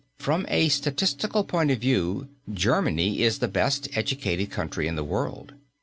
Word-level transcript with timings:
From 0.17 0.47
a 0.49 0.69
statistical 0.69 1.43
point 1.43 1.69
of 1.69 1.77
view 1.77 2.27
Germany 2.51 3.21
is 3.21 3.37
the 3.37 3.47
best 3.47 3.87
educated 3.95 4.49
country 4.49 4.87
in 4.87 4.95
the 4.95 5.03
world. 5.03 5.53